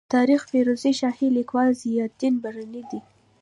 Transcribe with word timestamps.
د 0.07 0.13
تاریخ 0.17 0.41
فیروز 0.51 0.81
شاهي 0.99 1.27
لیکوال 1.37 1.69
ضیا 1.81 2.03
الدین 2.09 2.35
برني 2.43 2.83
دی. 2.89 2.99